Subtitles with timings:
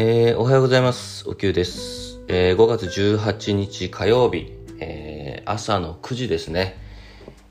[0.00, 1.28] えー、おはようございます。
[1.28, 2.20] おきゅうです。
[2.28, 6.76] えー、5月18日火曜日、えー、朝の9時ですね。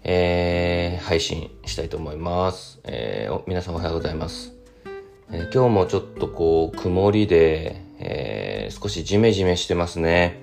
[0.06, 2.80] えー、配信したいと思います。
[2.86, 4.54] えー、皆さんおはようございます。
[5.30, 10.42] えー、今日もちょっとこう、曇りで、えー、少しジメジメしてますね。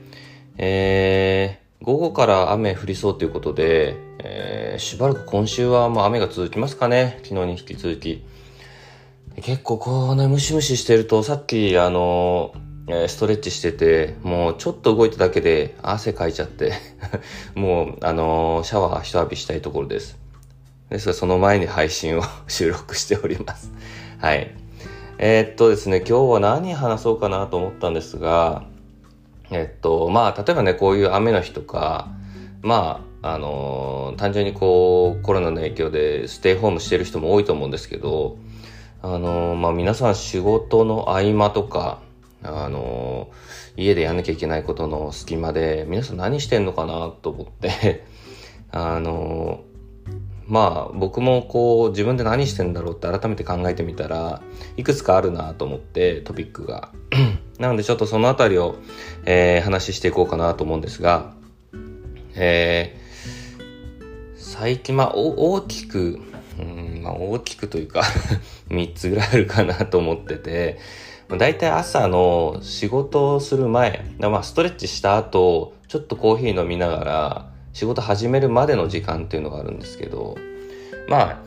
[0.59, 7.19] えー、午後から雨降りそうということで、えー、しばらく今週はもう雨が続きますかね。
[7.23, 8.27] 昨日に引き続き。
[9.43, 12.55] 結構こうね、ムシムシしてると、さっきあの、
[13.09, 16.75] ストレッチしてて、もうちょっと動いただけで汗かいちゃって
[17.57, 20.19] もうあのシャワー一浴びしたいところです。
[20.91, 23.73] ですがその前に配信を 収録しております。
[24.19, 24.51] はい。
[25.19, 28.65] えー、っとですね、今日は何話そうかなと思ったんですが、
[29.51, 32.09] えっと、まあ、例えばね、こういう雨の日とか、
[32.63, 38.37] まあ、あのー、単純にこう、コロナの影響でステイホームしてる人も多いと思うんですけど、
[39.05, 42.01] あの、まあ、皆さん仕事の合間とか、
[42.43, 43.29] あの、
[43.77, 48.07] 家でやんなきゃいけないことの隙間で、皆さん何してんのかなと思って
[48.73, 49.61] あの
[50.47, 54.43] まあ僕もこう自分で何してんだろうって改めて考えてみたら
[54.77, 56.91] いくつかあるなと思ってトピックが。
[57.59, 58.77] なのでちょっとそのあたりを、
[59.27, 61.35] えー、話していこうかなと思うんですが、
[62.35, 63.63] えー、
[64.37, 66.21] 最近まあ大きく、
[66.59, 68.03] うんまあ、大きくというか
[68.71, 70.79] 3つぐらいあるかなと思ってて
[71.29, 80.37] だいたい朝の仕事をする前まあストレッチした後ちょっとコーヒー飲みながら仕事始めるまでの時間っていうのがあるんですけど、
[81.09, 81.39] まあ、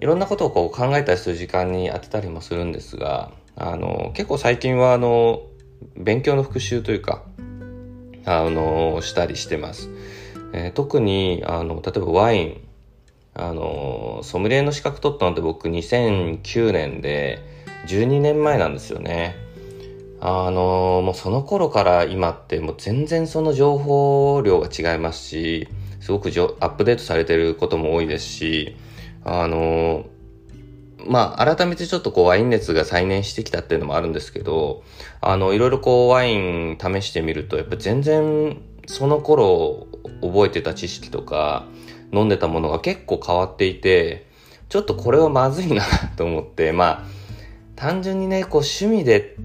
[0.00, 5.42] いろんなことをこう考えたりする時間に当てたりもするんですが、あの、結構最近はあの、
[5.96, 7.22] 勉強の復習というか、
[8.24, 9.88] あの、したりしてます。
[10.52, 12.60] えー、特に、あの、例えばワイン、
[13.34, 17.38] あの、ソムリエの資格取ったのって僕2009年で
[17.86, 19.36] 12年前なんですよね。
[20.20, 25.68] あのもうその頃から今ってもう全然その情報量が違いますし、
[26.00, 28.76] すごくアップデートされてることも多いですし、
[29.24, 30.06] あの
[31.06, 34.82] まあ、改めてちょっとこうワイン熱が再燃してきたっていうのもあるんですけど、
[35.20, 39.86] あの、いろいろこうワイン試してみると、やっぱ全然その頃
[40.22, 41.66] 覚えてた知識とか
[42.12, 44.26] 飲んでたものが結構変わっていて、
[44.68, 45.82] ちょっとこれはまずいな
[46.16, 47.06] と思って、 まあ、
[47.76, 49.36] 単純にね、こう趣味で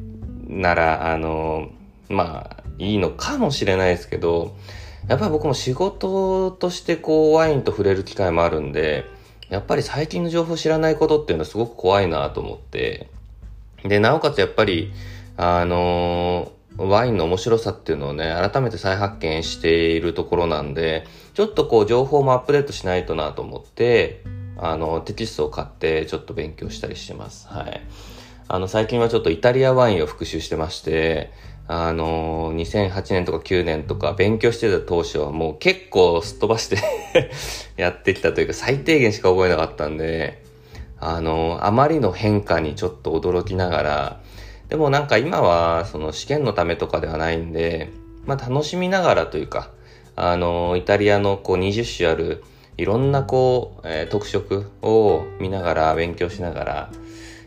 [0.48, 1.70] なら、あの、
[2.10, 4.56] まあ、いいのかもしれないですけど、
[5.08, 9.06] やっぱり僕も仕事としてこうワインと触れる機会もあるんで、
[9.50, 13.10] やっぱり最近の情報知らないことっていうのはすごく怖いなと思って、
[13.84, 14.92] で、なおかつやっぱり、
[15.36, 24.24] あのワインの面白さっていうのをね、改めて再発見しているところなんで、ちょっとこう情報もアップデートしないとなと思って、
[24.58, 27.48] あの、テキストを買ってちょっと勉強したりしてます。
[27.48, 27.82] はい。
[28.48, 31.32] あの、最近はちょっとイタリアワインを復習してまして、
[31.68, 36.78] あの、2008年とか9年とか勉強してた当初はもう結構すっ飛ばして
[37.78, 40.44] やってきたというか最低限しか覚えなかったんで、
[41.00, 44.23] あの、あまりの変化にちょっと驚きながら、
[44.70, 47.92] でもなんか今はその試験のためとかではないんで、
[48.26, 49.72] まあ楽しみながらというか、
[50.16, 52.44] あの、イタリアのこう20種ある
[52.78, 56.90] いろんなこう、えー、特色を見ながら勉強しながら、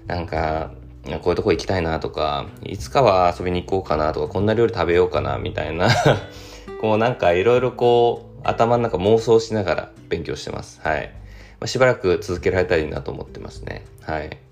[0.07, 0.71] なんか
[1.05, 5.89] こういうとこ行きたいなとか、いつかは遊びに行こうかなとか、こんな料理食べようかなみたいな
[6.81, 10.81] こうなんかいろいろこう、頭の中妄想しながら勉強してます。
[10.83, 11.13] はい。
[11.59, 13.85] まあ、しばらく続けられたらいいなと思ってますね。
[14.03, 14.46] はい。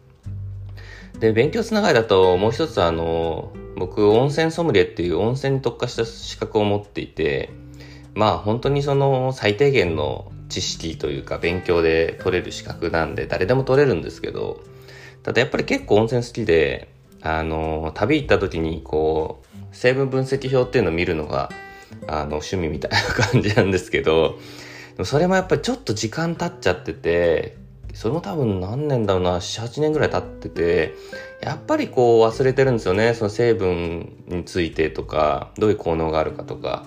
[1.18, 7.50] で、勉強つながりだと、もう一つあの、僕、温泉ソムリエっていう温泉に特化した資格を持っていて、
[8.14, 14.60] まあ本当にその最低限の知識というか勉強で取れる資格なんで誰でも取れるんですけど、
[15.22, 16.88] ただやっぱり結構温泉好きで、
[17.22, 19.42] あの、旅行った時にこ
[19.72, 21.50] う、成分分析表っていうのを見るのが、
[22.06, 24.38] あの、趣味みたいな感じなんですけど、
[25.02, 27.56] それもやっぱりちょっと時間経っちゃってて、
[27.94, 30.94] それも多分何年だろうな、7、8年ぐらい経ってて、
[31.40, 33.14] やっぱりこう忘れてるんですよね。
[33.14, 36.84] その成分についてとか、どういう効能があるかとか。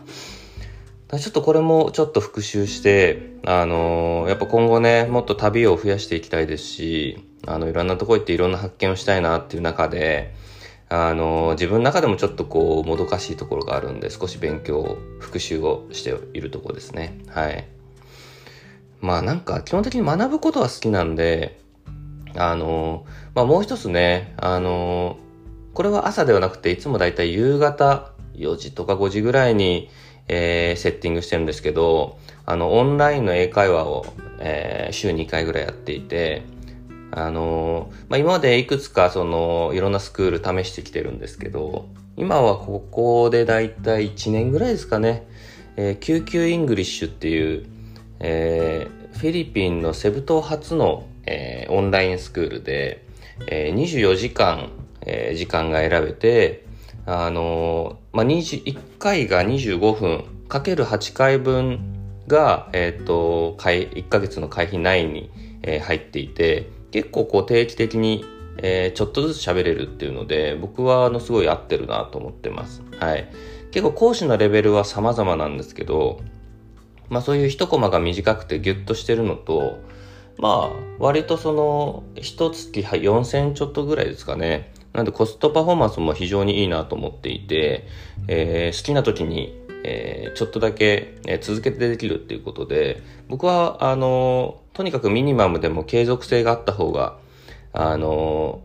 [1.16, 10.34] ちょっとこれもちょっと復習して、あのー、やっぱ今後ね、もっと旅を増やしていきたいですし、あの、いろんなとこ行っていろんな発見をしたいなっていう中で、
[10.90, 17.18] あの、自分の中でもちょっとこう、もどかしいところがあるんで、少し勉強、復習をしているところですね。
[17.30, 17.77] はい。
[19.02, 21.60] まあなんか、基本的に学ぶことは好きなんで、
[22.36, 23.06] あの、
[23.36, 25.18] まあもう一つね、あの、
[25.74, 29.90] これは朝ではなくて、いつもだいたい夕方4時とか5時ぐらいに、
[30.28, 34.06] えー、セッティングしてるんですけど、あの、オンラインの英会話を、
[34.40, 36.44] えー、週2回ぐらいやっていて、
[37.12, 45.28] あの、まあ、今までいくつかその、いろんなスクール試してきてるんですけど、今はここでだいたい1年ぐらいですかね、
[45.78, 47.66] えー、 QQ English っていう、
[48.20, 53.06] えー、フィリピンのセブ島初の、えー、オンラインスクールで、
[53.48, 54.72] えー、24時間、
[55.02, 56.66] えー、時間が選べて、
[57.06, 61.80] あのー、まあ、1回が25分、かける8回分
[62.28, 65.30] が、えっ、ー、と、1ヶ月の会費内に、
[65.64, 68.26] えー、入っていて、結構こう定期的に、
[68.58, 72.82] えー、ちょっとずつ喋れるっていうので、僕はあのすごい合ってるなと思ってます。
[73.00, 73.30] はい。
[73.72, 76.22] 結構講師のレベルは様々なんですけど、
[77.10, 79.80] まあそういう一コマが短くてギュッとしてるのと、
[80.38, 84.74] まあ割とその一月4000ちょっとぐらいですかね。
[84.94, 87.88] なんでコストパフォーマンスも非常にいいなと思っていて、
[88.28, 97.18] えー、好きな時に、えー、ちょっとだけ、えー、続けてできるっていうことで、僕はあのとにかくミニマムでも継続性があった方が、
[97.74, 98.62] あの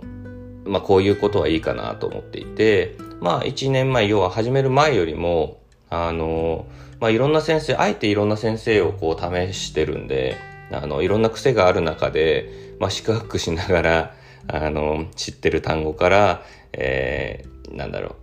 [0.65, 5.62] まあこういうことはいいかなと思っていて、まあ1年前、要は始める前よりも、
[5.93, 6.65] あの、
[7.01, 10.39] まあいろんな先生、あえていろんな先生をこう試してるんで、
[10.71, 14.15] あの、いろんな癖がある中で、まあ四角くしながら、
[14.49, 16.43] あの、知ってる単語から、
[16.73, 18.17] えー、なんだろ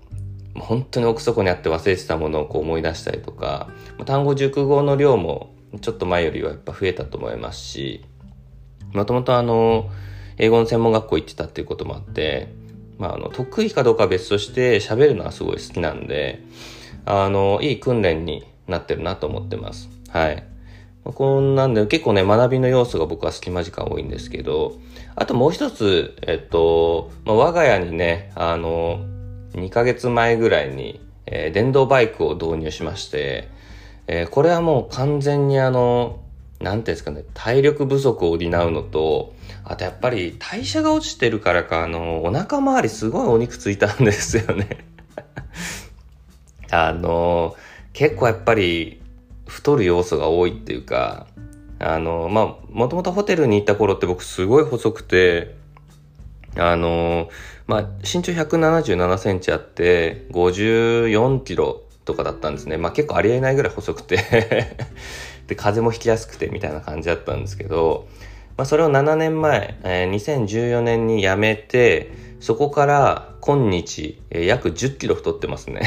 [0.56, 0.60] う。
[0.60, 3.70] 本当に奥底にあって忘れてたものをこう思い出したりとか、
[4.06, 8.04] 単語熟語の量もちょっと前よりはやっぱ増えたと思いますし、
[8.94, 9.92] もともとあの、
[10.38, 12.48] 英語の専門学校行ってたっていうこともあって、
[13.00, 16.44] まあ、あの、得意かどうかは別として喋るのはすごい好きなんで、
[17.06, 19.90] あの、いい訓練になってるなと思ってます。
[20.10, 20.44] はい。
[21.06, 24.78] こんなんで結構ね、学びの要素が僕は隙間時間多いんですけど、
[25.16, 29.00] あともう一つ、えっと、まあ、我が家にね、あの、
[29.54, 33.48] 2ヶ月前ぐらいに、えー、電動バイクを導入しまして、
[34.08, 36.20] えー、これはもう完全にあの、
[36.60, 39.34] なんていうんですかね、体力不足を補うのと、
[39.64, 44.86] あとやっぱり代謝が落ちてるからか、あの、お腹周りすごいお肉ついたんですよね。
[46.70, 47.56] あの、
[47.94, 49.02] 結構やっぱり
[49.48, 51.28] 太る要素が多いっていうか、
[51.80, 55.56] あの、まあ、もともとホテルに行った頃って僕すごい細くて、
[56.58, 57.30] あの、
[57.68, 62.78] まあ、身長177センチあって、54キロとかだったんですね。
[62.78, 64.18] まあ結構ありえないぐらい細くて
[65.46, 68.08] で、風もひきやすくてみたいな感じだったんですけど、
[68.58, 75.82] まあ、それを7年前、えー、2014年に辞めて、そこから今日、えー、約10キロ太ってますね。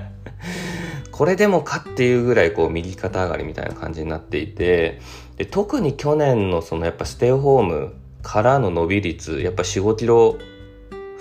[1.10, 5.00] これでもかっていうぐらいこう右肩上がりみたいな感じになっていて、
[5.38, 10.36] で特に去年のそのやっぱステイホームからの伸び率、やっぱ4、5キロ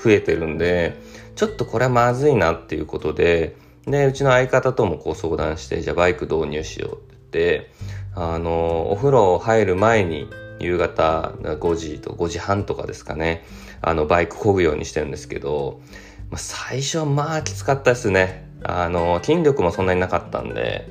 [0.04, 0.98] 増えてるんで、
[1.36, 3.56] ちょっとこれはまずいなっていうことで、
[3.90, 7.04] で、うちの相方ともこう相談して、じゃあバイク導入しようって
[7.40, 7.72] 言って、
[8.16, 13.46] あの、お風呂入る前に夕方5時と5時半とかですかね、
[13.82, 15.82] あの、バイク漕ぐようにしてるんですけど、
[16.30, 18.48] まあ、最初はまあきつかったですね。
[18.64, 20.88] あの、筋力もそんなになかったんで、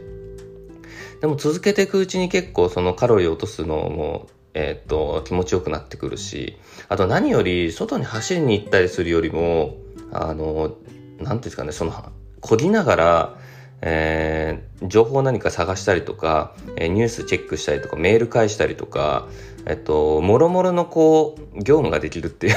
[1.20, 6.56] でも続けていくうちに結構そのカロリー落とすのも、えっ、と、気持ちよくなってくるし、
[6.88, 9.76] あと何より外に走りに行ったりするよりも、
[10.12, 10.76] あの、
[11.18, 11.90] なんていうんですかね、その
[12.40, 13.38] こぎながら、
[13.80, 19.28] えー、情報を何か探したりとか、えー、ニュースチェックしたりとか、メール返したりとか、
[19.66, 22.56] えっと、もろもろのこう、業務ができるっていう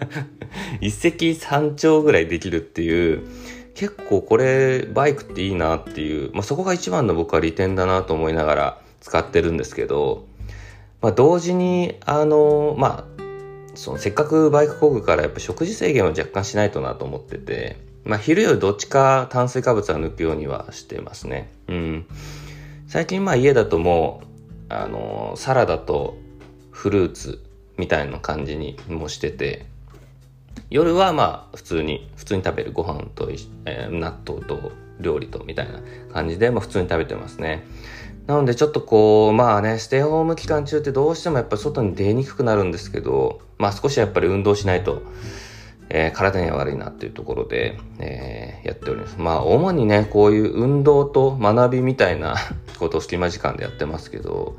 [0.80, 3.22] 一石三鳥ぐらいできるっていう、
[3.74, 10.26] 結構これ、バイクっていいなっていう、まあ、そこが一番の僕は利点だなと思いながら使ってるんですけど、
[11.00, 13.20] まあ、同時に、あの、まあ、
[13.74, 21.52] そのせっかくバイク工具からやっぱ食事制限を若干しないとなと思ってて、まあ、昼よりどっちか炭水化物は抜くようにはしてますね。
[21.68, 22.06] うん。
[22.88, 24.22] 最近まあ家だとも
[24.68, 26.16] う、あのー、サラダと
[26.70, 27.44] フルーツ
[27.76, 29.66] みたいな感じにもしてて、
[30.70, 33.30] 夜はまあ普通に、普通に食べるご飯と、
[33.64, 35.80] えー、納豆と料理とみたいな
[36.12, 37.64] 感じで、まあ普通に食べてますね。
[38.26, 45.02] なのでちょっとこう、まあね、ステイホーム期間中ってどうしてもやっぱ外に出にくくなるんですけど、まあ少しやっぱり運動しないと、
[45.90, 49.16] えー、体には悪いなっていうところで、えー、やっております。
[49.18, 52.36] まあ、主にね、こういう運動と学びみたいな
[52.78, 54.56] ことを隙間時間でやってますけど、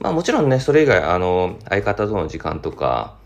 [0.00, 3.16] まあもちろんね、それ以外、あの、相方との時間とか、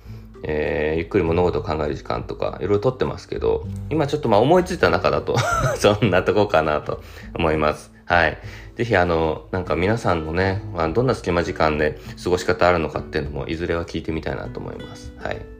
[0.43, 5.37] えー、ゆっくり物事を考える時間とか、いろいろとってますけど、今ちょっとまあ思いついた中だと
[5.79, 7.01] そんなとこかなと
[7.35, 7.93] 思います。
[8.05, 8.39] はい。
[8.75, 15.13] ぜひあの、なんか皆さんのね、まあ、どんな隙間時間で過ごし方あるのかっていうのも、いずれは聞いてみたいなと思います。
[15.19, 15.54] はい。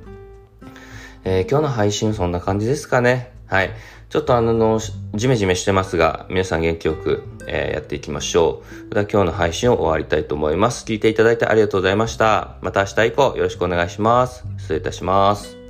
[1.25, 3.33] えー、今日の配信そんな感じですかね。
[3.47, 3.71] はい。
[4.11, 4.79] ちょっとあの、
[5.15, 8.95] じめじめしてますが、皆さん元気よく、えー、やっていきましょう。
[8.95, 10.85] では今日の配信を終わりたいと思います。
[10.85, 12.57] 聞いていただいてありがとうございました。
[12.61, 14.45] また明日以降よろしくお願いします。
[14.59, 15.64] 失礼いたします。